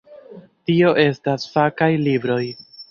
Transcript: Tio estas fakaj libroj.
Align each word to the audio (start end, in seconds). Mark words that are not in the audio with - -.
Tio 0.71 0.95
estas 1.03 1.47
fakaj 1.59 1.93
libroj. 2.11 2.45